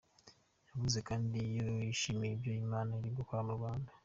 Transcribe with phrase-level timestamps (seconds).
[0.71, 3.89] Yavuze kandi ko yishimiye ibyo Imana iri gukora mu Rwanda.